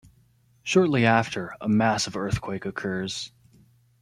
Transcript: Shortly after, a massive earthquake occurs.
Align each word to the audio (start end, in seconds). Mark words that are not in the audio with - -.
Shortly 0.63 1.05
after, 1.05 1.55
a 1.61 1.69
massive 1.69 2.17
earthquake 2.17 2.65
occurs. 2.65 3.31